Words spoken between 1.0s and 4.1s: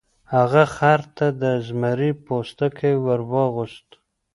ته د زمري پوستکی ور واغوسته.